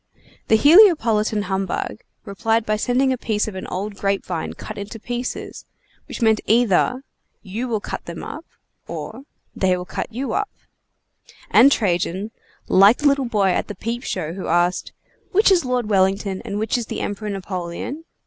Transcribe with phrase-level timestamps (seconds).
[0.47, 4.99] The Heliopolitan humbug replied by sending a piece of an old grape vine cut into
[4.99, 5.63] pieces,
[6.07, 7.03] which meant either:
[7.43, 8.43] "You will cut them up,"
[8.87, 9.25] or
[9.55, 10.49] "They will cut you up;"
[11.51, 12.31] and Trajan,
[12.67, 14.91] like the little boy at the peep show who asked:
[15.33, 18.03] "which is Lord Wellington and which is the Emperor Napoleon?"